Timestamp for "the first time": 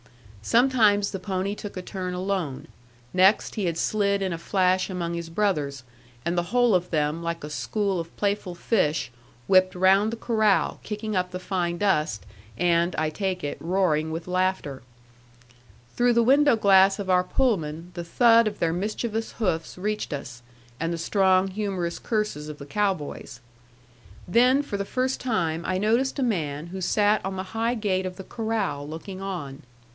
24.77-25.63